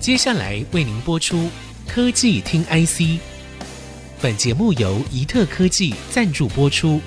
[0.00, 1.36] 接下来为您播出
[1.86, 3.00] 《科技听 IC》，
[4.22, 6.98] 本节目由宜特科技赞助播出。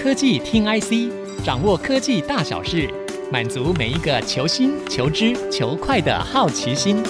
[0.00, 1.12] 科技听 IC，
[1.44, 2.88] 掌握科技大小事，
[3.32, 7.02] 满足每一个求新、求知、求快的好奇心。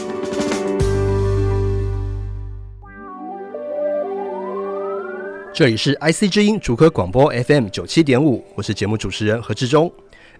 [5.52, 9.92] 这里是 IC 之音竹科广播 FM 九七点五，我是节目主持人何志忠。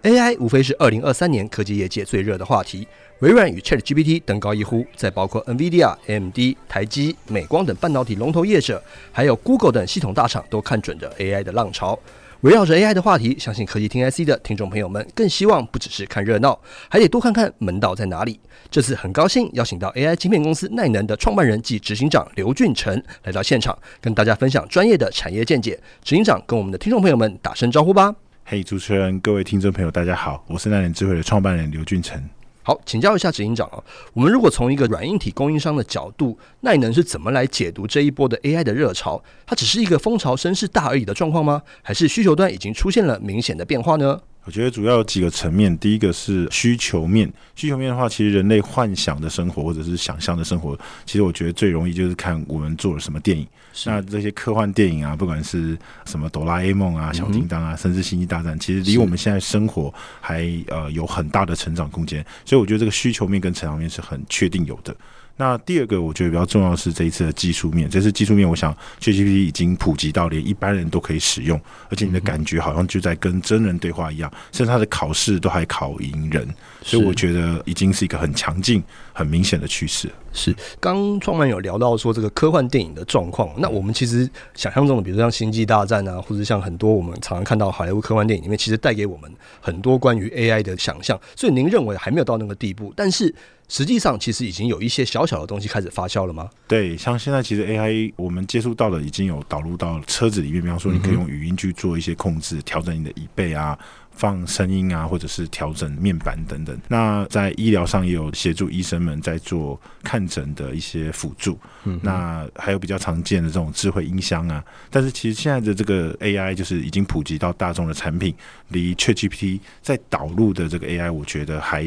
[0.03, 8.83] AI 无非是二零二三年科技业界最热的话题，微软与 ChatGPT 登高一呼，在包括 NVIDIA、AMD、台积、美光等半导体龙头业者，
[9.13, 11.99] 还有 Google 等系统大厂都看准着 AI 的浪潮。
[12.41, 18.41] 围绕着 AI 的话题，相信科技听 IC 的听众朋友们更希望不只是看热闹，还得多看看门道在哪里。
[18.71, 25.79] 这次很高兴邀请到 AI 晶片公司奈能的创办人暨执行长刘俊成来到现场，跟大家分享专业的产业见解。
[26.03, 28.17] 执行长跟我们的听众朋友们打声招呼吧。
[28.53, 32.21] 嘿，主持人，各位听众朋友，大家好，我是耐能智慧的创办人刘俊成。
[32.65, 33.81] 好，请教一下执行长啊，
[34.13, 39.23] 我们如果从一个软硬体供应商的角度，耐能是怎么来解读这一波的 AI 的热潮？
[39.47, 41.63] 它只是一个风潮声势大而已的状况吗？
[41.81, 44.21] 还是需求端已经出现了明显的变化呢？
[44.45, 47.31] 我觉得主要有几个层面，第一个是需求面。
[47.55, 53.47] 需求面的话，其实人类幻想的生活或者是想象的生活，其实我觉得最容易就是看我们做了什么电影。
[53.85, 62.25] 那这些科幻电影啊，不管是什么哆啦 A 梦啊、小叮当啊，甚至星际大战，其实离我们现在生活还呃有很大的成长空间。
[62.45, 64.95] 所以我觉得这个需求面跟成长面是很确定有的。
[65.41, 67.89] 那第二个，我觉得比较重要的是这一次的技术面。
[67.89, 76.47] 这次技术面，我想 ChatGPT 已经普及到连一般人都可以使用，而且你的感觉好像就在跟真人对话一样，甚至他的考试都还考赢人。
[76.83, 78.83] 所以我觉得已经是一个很强劲、
[79.21, 80.11] 很明显的趋势。
[80.33, 91.21] 是，刚创办有聊到说这个科幻电影的状况，那我们其实想象中的，比如说像《星际大战》啊，或者像很多我们常常看到好莱坞科幻电影里面，其实带给我们很多关于 AI 的想象。
[91.37, 93.35] 所以您认为还没有到那个地步，但是。
[93.73, 96.51] 实际上，其实已经有一些小小的东西开始发酵了吗？
[96.67, 103.79] 对，像现在其实 AI 我们接触到的已经有导入到车子里面，比方说你可以用语音去做一些控制，调整你的椅背啊、
[104.21, 106.79] 放声音啊，或者是调整面板等等。
[106.89, 111.59] 那在医疗上也有协助医生们在做看诊的一些辅助。
[111.85, 114.63] 嗯，那还有比较常见的这种智慧音箱啊。
[114.91, 118.35] 但是其实现在的这个 AI 就是已经普及到大众的产品，
[118.69, 121.83] 离 ChatGPT 在导入的这个 AI，我觉得还。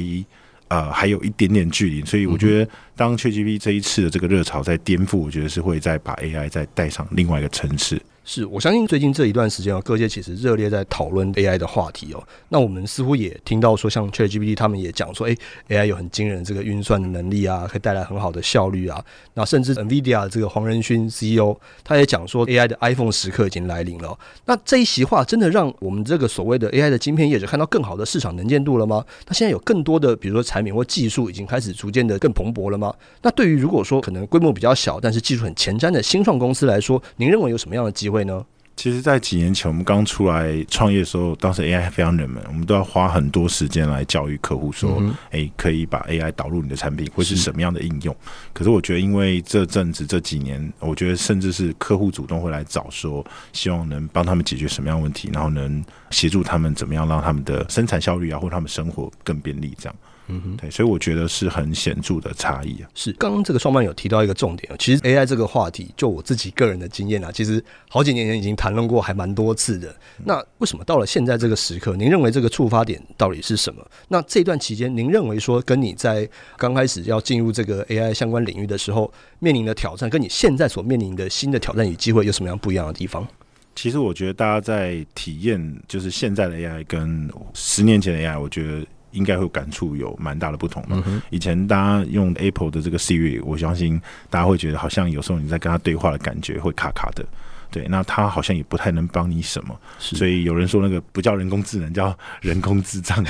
[0.69, 8.01] 呃，还有一点点距离，所以我觉得，当 ChatGPT 这一次的这个热潮在颠覆，我觉得是会再把 AI 再带上另外一个层次。
[8.25, 12.23] 是我相信最近这一段时间啊，各界其实热烈在讨论 AI 的话题哦。
[12.47, 19.03] 那我们似乎也听到说，像 ChatGPT 他们也讲说，诶，AI 有很惊人这个运算的能力啊，可以带来很好的效率啊。
[19.33, 24.17] 那甚至 NVIDIA 这个黄仁勋 CEO 他也讲说，AI 的 iPhone 时刻已经来临了。
[24.45, 29.03] 那这一席话真的让我们这个所谓的 AI 的晶片业者看到更好的市场能见度了吗？
[29.28, 32.94] 那现在有更多的比如说产品或技术已经开始逐渐的更蓬勃了吗？
[33.22, 38.46] 那对于如果说可能规模比较小，但是技术很前瞻的新创公司来说，您认为有什么样的机会呢？
[38.75, 44.97] 其实，在几年前我们刚出来创业的时候，当时 AI 非常冷门，我们都要花很多时间来教育客户说
[45.29, 48.13] ：“哎、嗯，可以把 AI 导入你的产品，会是什么样的应用？”
[48.51, 59.95] 可是我觉得，因为这阵子这几年，我觉得甚至是客户主动会来找说，希望能帮他们解决什么样的问题，然后能协助他们怎么样让他们的生产效率啊，或他们生活更便利这样。
[60.28, 62.89] 嗯哼，对，所以我觉得是很显著的差异啊。
[62.95, 69.94] 是，刚刚这个创办有提到一个重点，其实 AI 这个话题，就我自己个人的经验啊，其实好几年前已经谈论过，还蛮多次的。
[70.23, 73.85] 那为什么到了现在这个时刻，您认为这个触发点到底是什么？
[74.07, 83.28] 那这段期间，您认为说跟你在刚开始要进入这个 AI 相关领域的时候面临的挑战，跟你现在所面临的新的挑战与机会有什么样不一样的地方？
[83.75, 88.85] 其实我觉得大家在体验就是现在的 AI 跟十年前的 AI，我觉得。
[89.13, 91.01] 应该会感触有蛮大的不同嘛。
[91.29, 97.25] 以前大家用 Apple 的这个 Siri，我相信大家会觉得好像有时候你在跟他对话的感觉会卡卡的。
[97.73, 103.25] 对，那它好像也不太能帮你什么，所以有人说那个不叫人工智能，叫人工智障。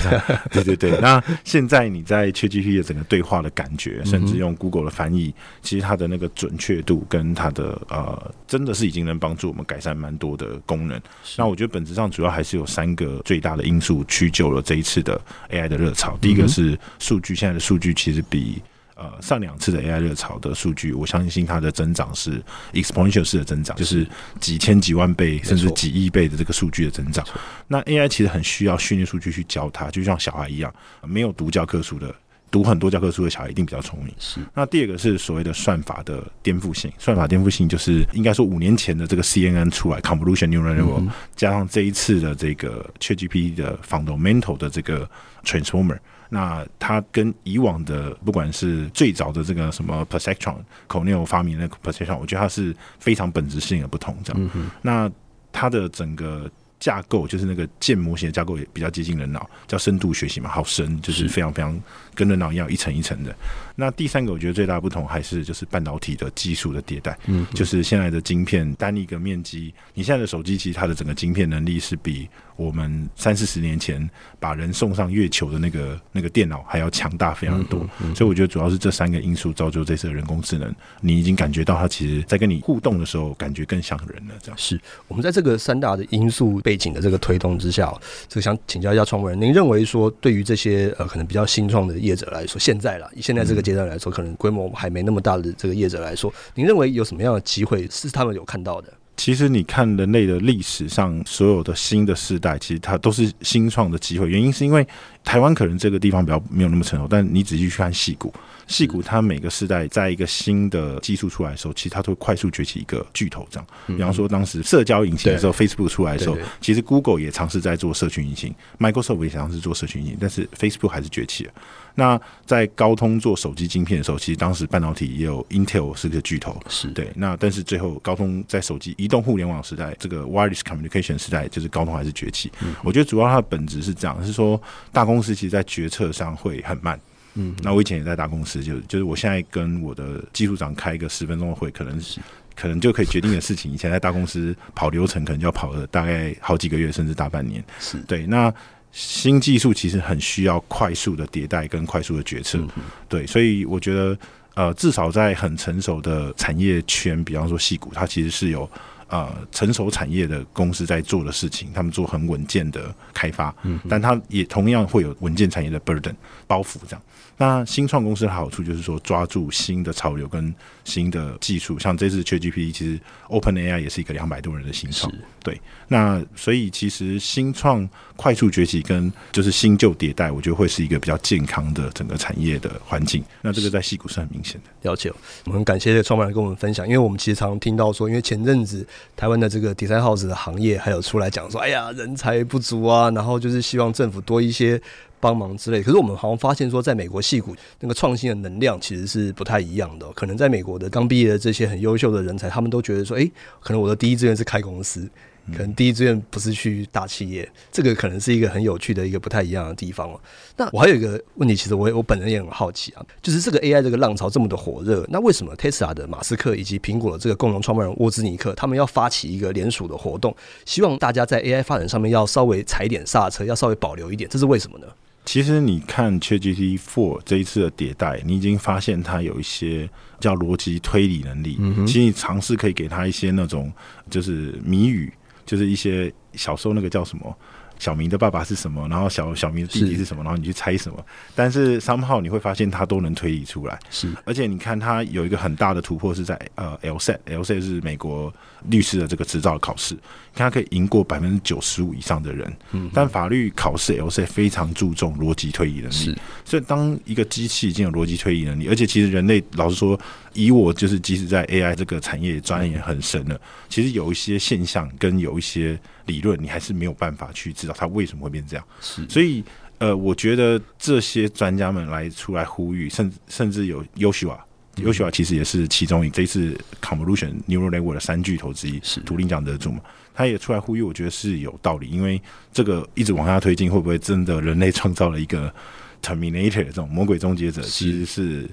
[0.51, 0.99] 对对对。
[0.99, 11.01] 那现在你在 ChatGPT 的整个对话的感觉，甚至用 Google 的翻译，其实它的那个准确度跟它的呃，真的是已经能帮助我们改善蛮多的功能。
[11.37, 15.19] 那我觉得本质上主要还是有三个最大的因素驱就了这一次的
[15.49, 16.17] AI 的热潮。
[16.19, 18.61] 第一个是数据，现在的数据其实比。
[19.03, 22.41] 呃，上两次的 AI 热潮的数据，我相信它的增长是
[22.71, 24.07] exponential 式的增长，就是
[24.39, 27.25] 几千几万倍甚至几亿倍的这个数据的增长。
[27.67, 32.15] 那 AI 其实很需要训练数据去教它，就像小孩一样，没有读教科书的
[32.53, 34.13] 读很多教科书的小孩一定比较聪明。
[34.19, 34.39] 是。
[34.53, 45.09] 那第二个是所谓的算法的颠覆性，算法颠覆性就是应该说五年前的这个 CNN 出来，Convolution Neural Network、嗯、加上这一次的这个 ChatGPT 的 Fundamental 的这个
[45.43, 45.97] Transformer。
[46.29, 54.15] 那它跟以往的不管是最早的这个什么 Perceptron，Cornell 发明的那个 Perceptron，我觉得它是非常本质性的不同。
[54.23, 55.11] 这样，嗯、那
[55.51, 56.49] 它的整个
[56.83, 61.81] 架构就是那个建模型的架构也比较接近人脑，叫深度学习嘛，好深，就是非常非常
[62.13, 63.33] 跟人脑一样一层一层的。
[63.73, 72.27] 那第三个我觉得最大的不同还是就是半导体的技术的迭代，嗯，就是现在的晶片单一个面积，你现在的手机其实它的整个晶片能力是比。
[72.55, 74.09] 我们三四十年前
[74.39, 80.73] 把人送上月球的那个那个电脑还要强大非常多，嗯嗯嗯、所以我觉得主要是这三个因素造就这次的人工智能。
[81.01, 84.33] 你已经感觉到它其实，在跟你互动的时候，感觉更像人了。
[84.41, 87.93] 这样是我们在这个三大的因素背景的这个推动之下，
[88.27, 98.91] 这个想请教一下创办人，您认为说对于这些呃可能比较新创的业者来说，现在啦，以现在这个阶段来说，可能规模还没那么大的这个业者来说，您认为有什么样的机会是他们有看到的？
[99.15, 104.27] 其实你看人类的历史上所有的新的世代，其实它都是新创的机会。
[104.27, 104.85] 原因是因为
[105.23, 108.33] 台湾可能这个地方比较没有那么成熟，但你仔细去看戏骨，
[108.73, 113.47] 矽谷它每个时代在一个新的技术出来的时候，其实它都会快速崛起一个巨头。
[113.51, 121.53] 这样，比方说当时社交引擎的时候，Facebook 出来的时候，其实 Google 也尝试在做社群引擎，Microsoft 也尝试做社群引擎，但是 Facebook 还是崛起了。
[121.93, 127.11] 那在高通做手机晶片的时候，其实当时半导体也有 Intel 是个巨头，是对。
[127.13, 132.51] 那但是最后高通在手机移动互联网时代，这个 Wireless Communication 时代，就是高通还是崛起。
[132.61, 134.59] 嗯、我觉得主要它的本质是这样，是说
[134.91, 136.99] 大公司其实，在决策上会很慢。
[137.35, 142.19] 嗯，那我以前也在大公司，就就是我现在跟我的技术长开一个十分钟的会，可能是
[142.55, 147.63] 可能就可以决定的事情，以前在大公司跑流程，可能就要跑了大概好几个月，甚至大半年。
[147.79, 148.27] 是对。
[148.27, 148.53] 那
[148.91, 154.15] 新技术其实很需要快速的迭代跟快速的决策，嗯、对，所以我觉得，
[154.53, 158.69] 呃，至少在很成熟的产业圈，比方说戏骨，它其实是有
[159.07, 166.15] 呃成熟产业的公司在做的事情，他们做很稳健的开发，嗯，但它也同样会有稳健产业的 burden
[166.47, 167.01] 包袱这样。
[167.35, 170.53] 那新创公司的好处就是说，抓住新的潮流跟
[170.85, 175.11] 新的技术，像这次 ChatGPT，其实 OpenAI 也是一个两百多人的新创，
[175.43, 175.59] 对。
[175.87, 183.23] 那所以其实新创快速崛起跟就是新旧迭代，我觉得会是一个比较健康的整个产业的环境。
[183.41, 184.89] 那这个在戏股是很明显的。
[184.89, 185.11] 了解，
[185.45, 188.85] 我们很感谢创办人跟我们分享，因为我们其实常常听到说，因为前阵子
[189.15, 194.81] 台湾的这个 Design House 的行业还有出来讲说，哎呀，人才不足啊，然后就是希望政府多一些。
[195.23, 200.05] 帮忙之类，可是我们好像发现说，在美国戏骨那个创新的能量其实是不太一样的。
[200.11, 205.09] 可能在美国的刚毕业的这些很优秀的人才，他们都觉得说，诶，可能我的第一志愿是开公司，
[205.51, 207.49] 可能第一志愿不是去大企业。
[207.71, 210.09] 这个可能是一个很有趣的一个不太一样的地方。
[210.55, 220.35] 那我还有一个问题，其实我我本人也很好奇啊，就是这个 AI 这个浪潮这么的火热，那为什么 Tesla 的马斯克以及苹果的这个共同创办人沃兹尼克，他们要发起一个联署的活动，
[220.65, 224.87] 希望大家在 AI 发展上面要稍微踩点刹车，要稍微保留一点，这是为什么呢？
[225.25, 231.55] 其实你看 ChatGPT Four 这一次的迭代，你已经发现它有一些叫逻辑推理能力。
[231.59, 233.71] 嗯哼，其实你尝试可以给它一些那种
[234.09, 235.11] 就是谜语，
[235.45, 237.37] 就是一些小时候那个叫什么
[237.83, 241.05] 小明的爸爸是什么，然后小小明的弟弟是什么，然后你去猜什么。
[241.35, 243.77] 但是 somehow 你会发现他都能推理出来。
[243.89, 248.33] 是，而且你看他有一个很大的突破是在呃 LSAT，LSAT 是美国
[248.69, 249.97] 律师的这个执照考试。
[250.35, 259.99] 他可以赢过百分之九十五以上的人，嗯，但法律考试 LSAT 非常注重逻辑推理能力，是所以当一个机器已经有逻辑推理能力，而且其实人类老实说，
[260.33, 269.43] 以我就是即使在 AI 这个产业钻研很深了，其实有一些现象跟有一些理论，你还是没有办法去知道它为什么会变这样，是，所以
[269.77, 274.37] 呃，我觉得这些专家们来出来呼吁，甚至甚至有 Yoshua。
[274.75, 279.81] Yoshua 其实也是其中一这一次 Convolution Neural Network 的三巨头之一，是图灵奖得主嘛？
[280.15, 282.19] 他也出来呼吁，我觉得是有道理，因为
[282.51, 285.53] 这个一直往下推进，会不会真的人类创造了一个
[286.01, 287.61] Terminator 这种魔鬼终结者？
[287.61, 288.49] 其实是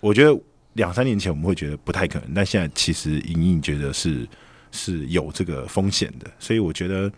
[0.00, 0.34] 我觉得
[0.72, 4.26] 两三年前我们会觉得不太可能，但现在其实隐隐觉得是
[4.72, 7.08] 是有这个风险的，所以我觉得。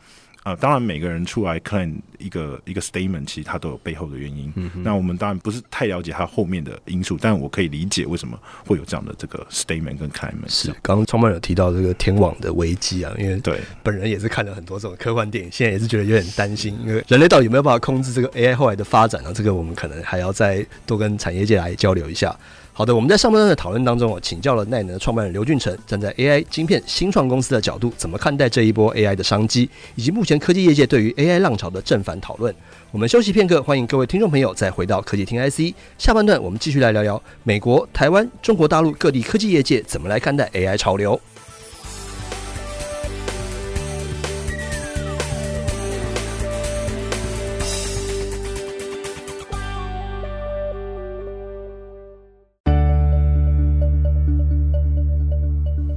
[0.44, 4.52] 啊、呃，当然每个人出来 claim 一个一个 statement，其实他都有背后的原因。
[4.56, 10.34] 嗯、那我们当然不是太了解他后面的因素，但我可以理解为什么会有这样的这个 statement 跟 claim。
[10.46, 19.32] 是，刚刚创办有提到这个天网的危机啊，因为对本人也是看了很多这种科幻电影，现在也是觉得有点担心，因为人类到底有没有办法控制这个 AI 后来的发展呢？
[19.32, 22.38] 这个我们可能还要再多跟产业界来交流一下。
[22.76, 32.52] 好的，我们在上半段的讨论当中，我请教了奈能创办人刘俊成，站在 AI 晶片新创公司的角度，怎么看待这一波 AI 的商机，以及目前科技业界对于 AI 浪潮的正反讨论。
[32.90, 35.72] 我们休息片刻，欢迎各位听众朋友再回到科技听 IC。
[35.98, 41.20] 下半段我们继续来聊聊美国、台湾、中国大陆各地科技业界怎么来看待 AI 潮流。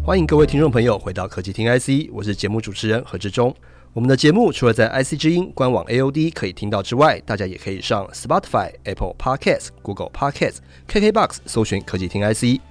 [0.07, 3.53] 欢迎各位听众朋友回到科技听 IC，我是节目主持人何志忠。
[3.91, 12.61] 我们的节目除了在 IC 之音官网 AOD 可以听到之外，大家也可以上 Spotify、Apple Podcasts、Google Podcasts、KKBox 搜寻科技听 IC。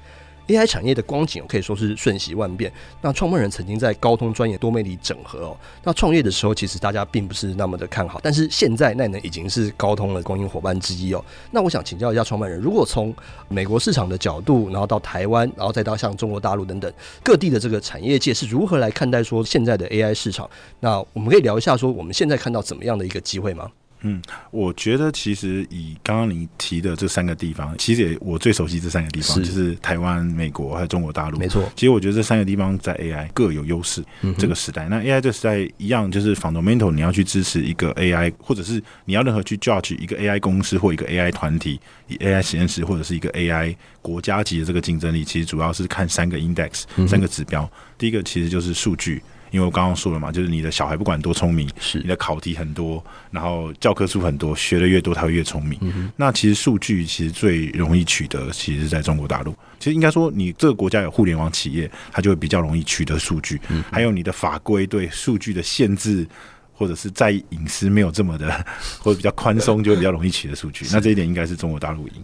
[0.49, 2.73] AI 产业的光景可以说是瞬息万变。
[3.01, 5.57] 那创办人曾经在高通专业多媒体整合哦。
[5.83, 8.21] 那创业的时候，其实大家并不是那么的看好。
[8.23, 11.25] 但是现在奈能已经是高通的供应伙伴之一哦。
[11.51, 13.15] 那我想请教一下创办人，如果从
[13.49, 20.49] 美国市场的角度，然后到台湾，然后再到像中国大陆等等各地的这个产业界是如何来看待说现在的 AI 市场？
[20.81, 23.71] 那我们可以聊一下说我们现在看到怎么样的一个机会吗？
[24.03, 31.39] 嗯，我觉得其实以刚刚你提的这三个地方，其实也我最熟悉这三个地方，就是台湾、美国还有中国大陆。
[31.39, 34.05] 没错，其实我觉得这三个地方在 AI 各有优势。
[34.39, 47.69] 这个时代，那 AI 这个时代一样，就是 fundamental，你要去支持一个 AI，或者是你要任何去 judge 一个 AI 公司或一个 AI 团体、以 AI 实验室或者是一个 AI 国家级的这个竞争力，其实主要是看三个 index，三个指标。
[47.99, 49.23] 第一个其实就是数据。
[49.51, 55.79] 因为我刚刚说了嘛，就是你的小孩不管多聪明，是你的考题很多，然后教科书很多，学的越多，他会越聪明。
[55.83, 59.55] 嗯、那其实数据其实最容易取得，其实是在中国大陆。
[59.79, 63.61] 其实应该说，你这个国家有互联网企业，它就会比较容易取得数据。
[63.69, 66.27] 嗯、还有你的法规对数据的限制，
[66.73, 68.67] 或者是在隐私没有这么的，
[68.99, 70.87] 或者比较宽松，就会比较容易取得数据。
[70.93, 72.15] 那这一点应该是中国大陆赢。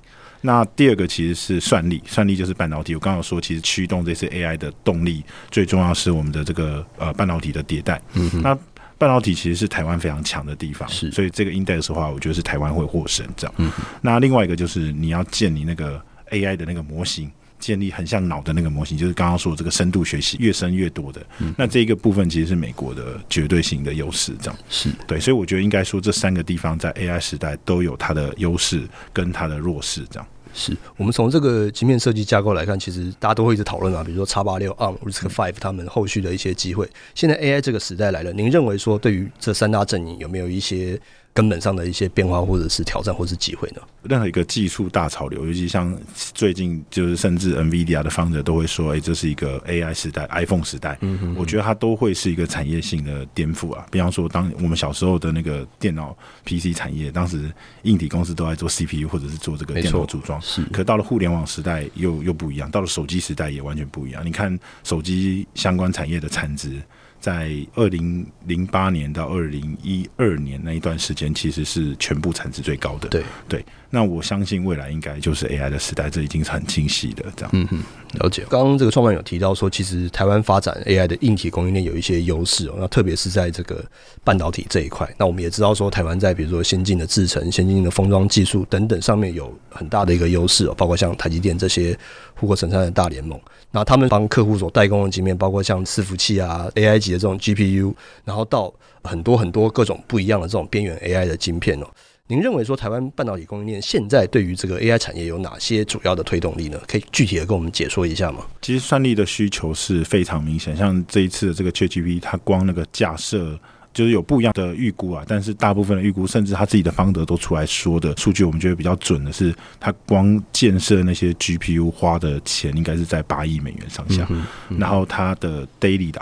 [0.43, 2.95] 那第二个其实是算力，算力就是半导体。
[2.95, 8.03] 我刚刚有说，其实驱动这次 AI 的动力最重要是我们的这个呃半导体的迭代。
[8.13, 8.55] 嗯哼，那
[8.99, 13.73] 半导体其实是台湾非常强的地方，是，所以这个 index 的话，我觉得是台湾会获胜这样。
[14.01, 15.99] 那另外一个就是你要建你那个
[16.31, 17.31] AI 的那个模型。
[17.63, 24.59] 建立很像脑的那个模型，就是刚刚说的这个深度学习越深越多的，嗯、那这一个部分其实是美国的绝对性的优势，这样。
[24.69, 24.91] 是。
[25.07, 30.27] 对，所以我觉得应该说这三个地方在 AI 时代都有它的优势跟它的弱势，这样。
[30.53, 30.77] 是。
[30.97, 36.91] 我们从这个晶片设计架构来看，其实大家都会一直讨论啊，比如说叉八六 ARM RISC-V 他们后续的一些机会。
[37.15, 41.01] 现在 AI 这个时代来了，您认为说对于这三大阵营有没有一些？
[41.35, 43.81] 根本上的一些变化，或者是挑战，或者是机会呢？
[44.03, 45.97] 任何一个技术大潮流，尤其像
[46.35, 53.87] 最近，就是甚至 NVIDIA 的 founder 都会说：“哎、欸，这是一个 AI 时代，iPhone 时代。”嗯哼，我觉得它都会是一个产业性的颠覆啊。
[53.91, 57.51] 比方说，当我们小时候的那个电脑 PC 产业，当时
[57.85, 60.63] 硬体公司都在做 CPU 或者是做这个电脑组装，是。
[60.65, 62.71] 可到了互联网时代，又又不一样。
[62.71, 64.27] 到了手机时代也完全不一样。
[64.27, 66.83] 你看手机相关产业的产值。
[67.23, 73.09] 在二零零八年到二零一二年那一段时间，其实是全部产值最高的。
[73.11, 77.25] 对对，那我相信未来应该就是 AI 的时代，这已经是很清晰的。
[77.37, 77.81] 这样，嗯嗯，
[78.15, 78.45] 了解。
[78.51, 82.75] 刚刚这个创办人有提到说，其实台湾发展 AI 的硬体供应链有一些优势哦。
[82.77, 83.85] 那特别是在这个
[84.25, 91.97] 半导体这一块，那我们也知道说，台湾在比如说先进的制程、先进的封装技术等等上面有很大的一个优势哦，包括像台积电这些
[92.35, 93.41] 护国神山的大联盟。
[93.75, 98.73] 那他们帮客户所代工的晶片，包括像伺服器啊、AI 级的这种 GPU，然后到
[99.05, 101.87] 很多很多各种不一样的这种边缘 AI 的晶片哦。
[102.27, 106.81] 您认为说台湾半导体供应链现在对于这个 AI 产业有哪些主要的推动力呢？
[106.89, 108.47] 可以具体的跟我们解说一下吗？
[108.63, 113.59] 其实算力的需求是非常明显，像这一次的这个 ChatGPT，它光那个架设。
[113.95, 126.19] 就是有不一样的预估啊，但是大部分的预估，甚至他自己的方德都出来说的数据，我们觉得比较准的是，他光建设那些 GPU 花的钱应该是在八亿美元上下，嗯嗯、然后他的 daily 的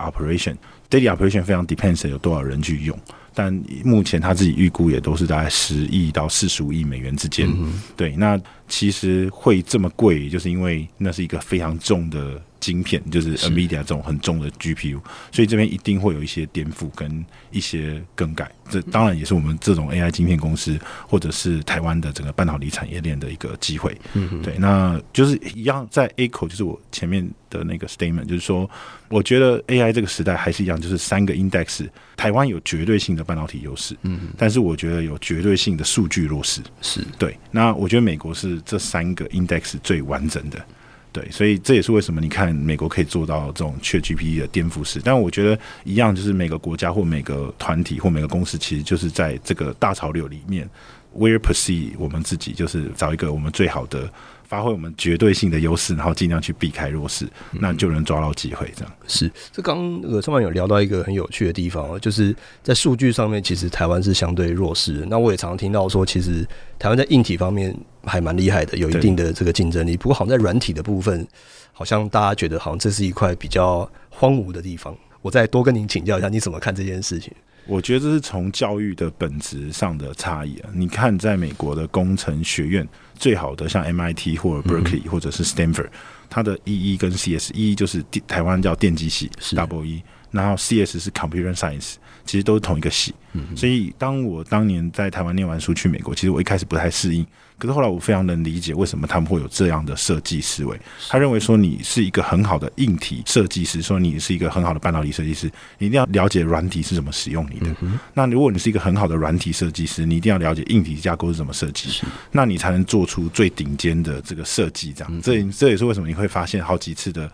[0.90, 2.98] operation，daily operation 非常 depends 有多少人去用，
[3.32, 3.52] 但
[3.84, 12.40] 目前他自己预估也都是大概十亿到四十五亿美元之间，嗯、对，那其实会这么贵，就是因为那是一个非常重的。
[12.60, 15.00] 晶片就是 NVIDIA 这种很重的 GPU，
[15.32, 18.50] 所以这边一定会有一些颠覆跟一些更改。
[18.70, 23.98] 这当然也是我们这种 AI 晶片公司或者是台湾的整个半导体产业链的一个机会。
[24.14, 28.70] 嗯，对，那就是一样在 A 口，就是我前面的那个 statement，就是说，
[29.08, 36.60] 我觉得 AI 这个时代还是一样，就是三个 index，台湾有绝对性的半导体优势，嗯，但是我觉得有绝对性的数据弱势。
[36.80, 40.64] 是对，那我觉得美国是这三个 index 最完整的。
[41.12, 50.68] 对，所以这也是为什么你看美国可以做到这种 ChatGPT 的颠覆式，但我觉得一样，就是每个国家或每个团体或每个公司，其实就是在这个大潮流里面
[51.16, 54.08] ，where perceive 我们自己就是找一个我们最好的
[54.50, 58.68] 发挥我们绝对性的优势，然后尽量去避开弱势，那就能抓到机会。
[58.74, 59.30] 这样是。
[59.52, 65.06] 这刚呃，创办有聊到一个很有趣的地方，就是在数据上面，其实台湾是相对弱势的。
[65.06, 66.44] 那我也常常听到说，其实
[66.80, 69.96] 台湾在硬体方面还蛮厉害的，有一定的这个竞争力。
[69.96, 71.24] 不过，好像在软体的部分，
[71.72, 74.92] 好像大家觉得好像这是一块比较荒芜的地方。
[75.22, 77.32] 我再多跟您请教一下，你怎么看这件事情？
[77.70, 80.70] 我觉得这是从教育的本质上的差异啊。
[80.74, 85.88] 你看，在美国的工程学院最好的，像 MIT 或者 Berkeley 或者是 Stanford，
[86.28, 91.94] 它的 EE 跟 CS，EE 就是台湾叫电机系，Double E，然后 CS 是 Computer Science，
[92.26, 93.14] 其实都是同一个系。
[93.54, 97.24] 所以，当我当年在台湾念完书去美国，其实我一开始不太适应。
[97.60, 100.80] 可是后来我非常能理解为什么他们会有这样的设计思维。
[101.08, 107.76] 他认为说你是一个很好的硬体设计师，说你是一个很好的半导体设计师，你一定要了解软体是怎么使用你的。
[108.14, 112.00] 那如果你是一个很好的软体设计师，你一定要了解硬体架构是怎么设计，
[112.32, 114.92] 那你才能做出最顶尖的这个设计。
[114.94, 117.30] 这样，这这也是为什么你会发现好几次的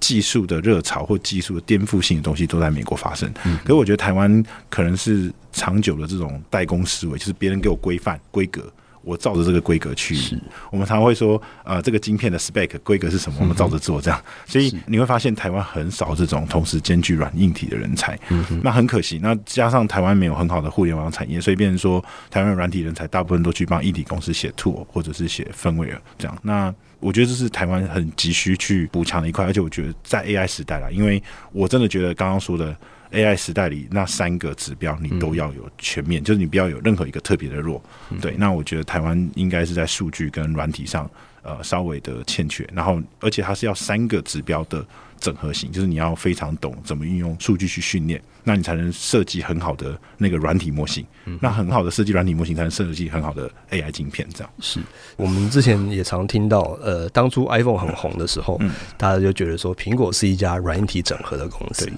[0.00, 3.32] 技术的热潮或技术的颠覆性的东西都在美国发生。
[3.62, 8.72] 可是我觉得台湾可能是长久的这种代工思维，就是别人给我规范规格。
[9.02, 10.16] 我照着这个规格去，
[10.70, 13.38] 我们常常会说，呃，这个晶片的 spec 规格是什么？
[13.40, 14.22] 我们照着做，这样。
[14.46, 18.18] 所以你会发现，台湾很少这种同时兼具软硬体的人才。
[18.62, 19.18] 那很可惜。
[19.22, 26.38] 那加上台湾没有很好的互联网产业，所以变成说，台湾软体人才大部分都去帮硬体公司写 tool 或者是写 firmware 这样。
[26.42, 29.44] 那我觉得这是台湾很急需去补强的一块。
[29.46, 32.76] 而且我觉得在 AI 时代啦，因为我真的觉得刚刚说的。
[33.12, 37.82] AI 时代里那三个指标你都要有全面，嗯、就是你不要有任何一个特别的弱。
[38.10, 41.10] 嗯、对，那我觉得台湾应该是在数据跟软体上
[41.42, 44.86] 呃稍微的欠缺，然后而且它是要三个指标的
[45.18, 51.04] 整合型，就是你要非常懂怎么运用数据去训练，那你才能设计很好的那个软体模型。
[51.24, 54.26] 嗯、那很好的设计软体模型才能设计很好的 AI 晶片。
[54.32, 54.80] 这样是
[55.16, 61.90] 我们之前也常听到，呃，当初 iPhone 很红的时候，嗯、大家就觉得说苹果是一家软体整合的公司。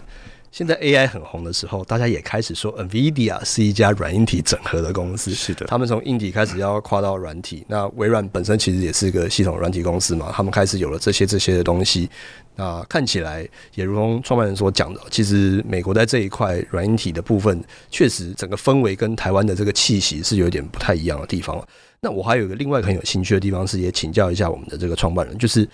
[0.53, 5.31] 现在 AI 很红的时候，大家也开始说 NVIDIA 是一家软硬体整合的公司。
[5.31, 7.65] 是的，他们从硬体开始要跨到软体。
[7.67, 12.07] 那微软本身其实也是个系统软体公司嘛，他们开始有了这些这些的东西。
[12.55, 17.59] 那看起来也如同创办人所讲的，其实美国在这一块软硬体的部分，
[17.91, 21.67] 确实整个氛围跟台湾的这个气息是有点不太一样的地方。
[21.99, 25.67] 那我还有一个另外很有兴趣的地方是，也请教一下我们的这个创办人，就是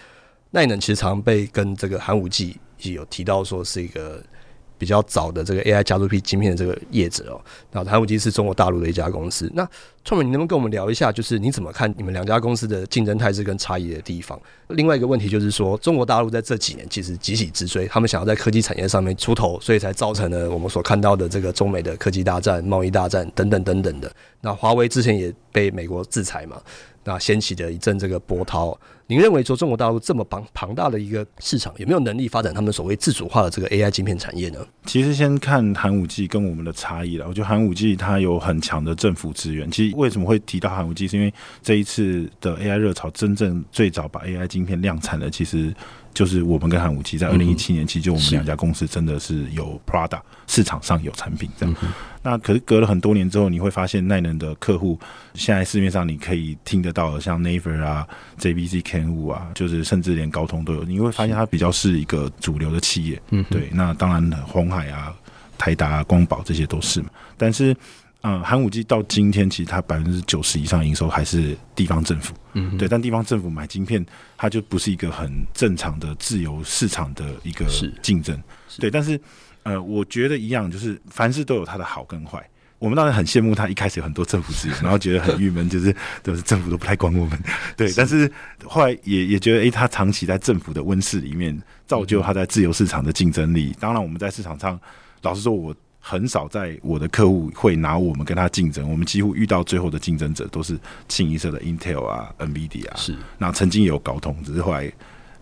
[0.52, 4.22] 耐能其实常被跟这个寒武纪也有提到说是一个。
[4.78, 7.40] 比较早的这个 AI 加速器晶片的这个业者哦，
[7.72, 9.50] 那寒武纪是中国大陆的一家公司。
[9.54, 9.68] 那
[10.04, 14.40] 创办，你能不能跟我们聊一下，就是你怎么看你们两家公司的竞争态势跟差异的地方？
[14.68, 24.10] 另外一个问题就是说，中国大陆在这几年其实急起直追，他们想要在科技产业上面出头，所以才造成了我们所看到的这个中美的科技大战、贸易大战等等等等的。
[24.40, 26.60] 那华为之前也被美国制裁嘛？
[27.08, 34.58] 那掀起的一阵这个波涛，您认为说中国大陆这么庞庞大的一个市场，有没有能力发展他们所谓自主化的这个 AI 晶片产业呢？
[34.84, 37.26] 其实先看寒武纪跟我们的差异了。
[37.26, 39.70] 我觉得寒武纪它有很强的政府资源。
[39.70, 45.74] 其实为什么会提到寒武纪，是因为这一次的 AI 热潮，真正最早把 AI 晶片量产的，其实。
[46.14, 51.76] 就是我们跟寒武纪在二零一七年，其实就我们两家公司真的是有 product 市场上有产品这样。
[52.28, 54.98] 那可是隔了很多年之后，你会发现耐能的客户
[55.32, 58.06] 现在市面上你可以听得到的，像 Naver 啊、
[58.38, 60.84] JVC、Kenwood 啊，就是甚至连高通都有。
[60.84, 63.22] 你会发现它比较是一个主流的企业。
[63.30, 63.70] 嗯，对。
[63.72, 65.14] 那当然，红海啊、
[65.56, 67.08] 台达啊、光宝这些都是嘛。
[67.36, 67.74] 但是。
[68.22, 72.34] 嗯，寒武纪到今天，其实它百分之九十以上营收还是地方政府。
[72.54, 74.04] 嗯，对，但地方政府买晶片，
[74.36, 77.64] 它就不是一个很正常的自由市场的一个
[78.02, 78.36] 竞争。
[78.76, 79.18] 对，但是
[79.62, 82.42] 呃，我觉得一样，就是凡事都有它的好跟坏。
[82.78, 87.38] 我们当然很羡慕他一开始有很多政府资源， 然后觉得很郁闷，就是都是政府都不太管我们。
[87.76, 88.30] 对，是但是
[88.64, 93.74] 后来也也觉得，诶，他长期在政府的温室里面，造就他在自由市场的竞争力。
[93.80, 94.78] 当然，我们在市场上，
[95.22, 95.74] 老实说，我。
[96.00, 104.90] 很少在我的客户会拿我们跟他竞争，我们几乎遇到最后的竞争者都是清一色的 Intel 啊、NVIDIA 啊，是，那曾经也有高通，只是后来。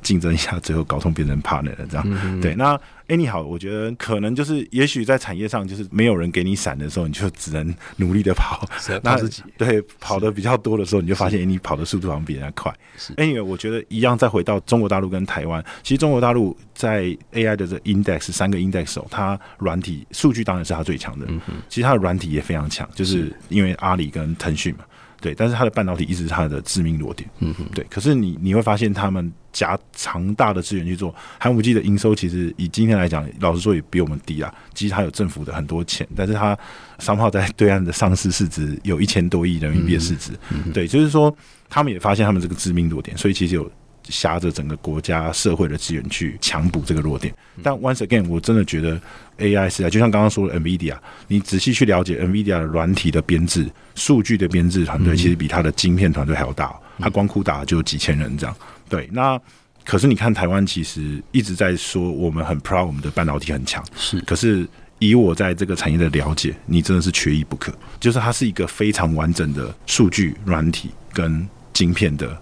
[0.07, 2.55] 竞争一下，最后搞通变成 partner 了，这样、嗯、对。
[2.55, 2.75] 那
[3.09, 8.65] 哎，欸、你好，我觉得可能就是，也许在产业上，就是没有人给你闪的时候，你就只能努力的跑。
[9.03, 12.73] 那自己对跑的比较多的时候，你就发现，哎，你跑的速度好像比人家快。
[12.97, 21.27] 是，哎，因为我觉得一样，再回到中国大陆跟台湾，其实中国大陆在 AI 的这 index 三个 index 哦，它软体数据当然是它最强的。
[21.29, 24.85] 嗯哼，其实它的软体也非常强，就是因为阿里跟腾讯嘛。
[25.21, 27.29] 对，但是它的半导体一直是它的致命弱点。
[27.41, 27.85] 嗯哼，对。
[27.89, 29.33] 可是你你会发现他们。
[29.57, 31.15] 加强大的资源去做。
[31.39, 34.55] 寒武纪的营收其实以今天来讲，老实说也比我们低啊。
[34.75, 36.57] 其实它有政府的很多钱，但是它
[36.99, 40.33] 商号在对岸的上市市值有一千多亿人民币的市值。
[40.51, 41.35] 嗯嗯、对，就是说
[41.71, 43.71] 他们也发现他们这个致命弱点，所以其实有。
[44.09, 48.97] 挟着整个国家社会的资源去强补这个弱点，但 once again，我真的觉得
[49.39, 56.73] AI 时代，就像刚刚说的 NVIDIA，你仔细去了解 NVIDIA 的软体的编制、数据的编制团队，其实比它的晶片团队还要大。
[57.01, 58.57] 它光酷打就几千人这样。
[58.89, 59.41] 对，那
[59.85, 63.85] 可是你看台湾，其实一直在说我们很 proud，我们的半导体很强。
[63.97, 64.67] 是，可是
[64.99, 67.73] 以我在这个产业的了解，你真的是缺一不可。
[68.01, 72.41] 就是它是一个非常完整的数据软体跟晶片的。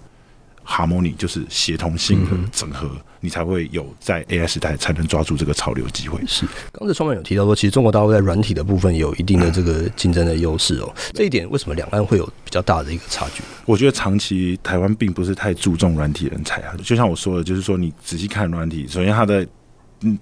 [0.66, 6.20] Harmony 就是协同性的整合，嗯、你才会有在 AI 时代才能抓住这个潮流机会。
[6.27, 10.92] 是，刚才创办人有提到说，其实中国大陆在软体的部分有一定的这个竞争的优势哦。
[10.94, 13.42] 嗯、这一点为什么两岸会有比较大的一个差距？
[13.64, 16.74] 我觉得长期台湾并不是太注重软体人才啊。
[16.83, 19.46] 就像我说的，就是说你仔细看软体，首先它的。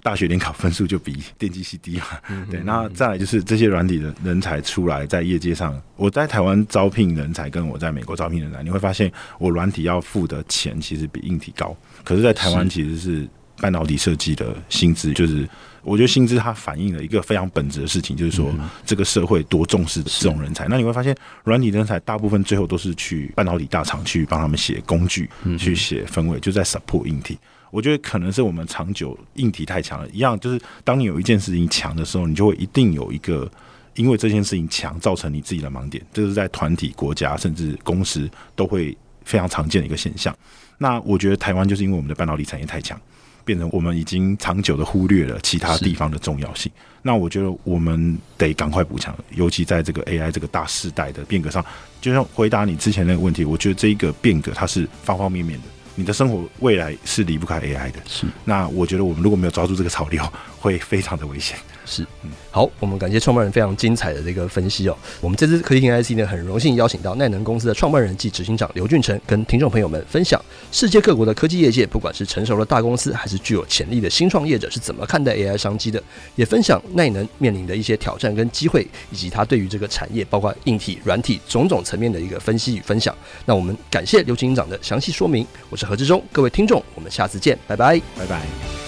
[0.01, 2.05] 大学联考分数就比电机系低嘛？
[2.49, 11.75] 对，那再来就是这些软体的人才出来，在业界上，我在台湾招聘人才，跟我在美国招聘人才，你会发现我软体要付的钱其实比硬体高。
[12.03, 15.47] 可是，在台湾其实是半导体设计的薪资，就是
[15.83, 18.53] 我觉得薪资它反映了一个非常本质的事情，就是说
[18.85, 20.67] 这个社会多重视这种人才。
[20.67, 27.37] 那你会发现，软体人才大部分最后都是去半导体大厂去帮他们写工具，去写分位，就在 support 硬体。
[27.73, 33.51] 我觉得可能是我们长久硬体太强了，一样就是当你有一件事情强的时候，你就会一定有一个
[33.95, 40.35] 因为这件事情强造成你自己的盲点，这是在团体、国家甚至公司都会非常常见的一个现象。
[40.77, 42.99] 那我觉得台湾就是因为我们的半导体产业太强，
[43.43, 46.71] 变成我们已经长久的忽略了其他地方的重要性。
[47.01, 51.65] 那我觉得我们得赶快补强，尤其在这个 AI 这个大时代的变革上。
[51.99, 55.65] 就像回答你之前那个问题，我觉得这一个变革它是方方面面的。
[55.95, 58.25] 你的生活未来是离不开 AI 的，是。
[58.45, 60.23] 那我觉得我们如果没有抓住这个潮流，
[60.59, 61.57] 会非常的危险。
[61.85, 64.97] 是，嗯，好，我们感谢创办人非常精彩的这个分析哦。
[65.19, 70.41] 我们这次科技听 IC 呢，很荣幸邀请到耐能公司的创办人暨执行长刘俊成，跟听众朋友们分享
[70.71, 76.01] 世界各国的科技业界，不管是成熟的大公司，还是具有潜力的新创业者，是怎么看待 AI 商机的，
[76.35, 83.15] 也分享耐能面临的一些挑战跟机会，以及他对于这个产业，包括硬体、软体种种层面的一个分析与分享。
[83.45, 85.45] 那我们感谢刘执行长的详细说明。
[85.69, 88.82] 我是何志忠，各位听众，我们下次见，拜拜，拜拜。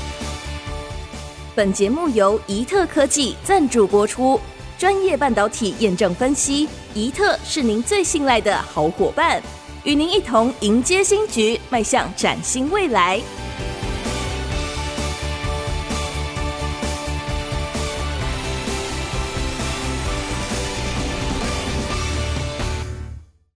[1.56, 4.38] 本节目由宜特科技赞助播出，
[4.78, 9.42] 专业半导体验证分析，宜特是您最信赖的好伙伴，
[9.86, 13.22] 与您一同迎接新局，迈向崭新未来。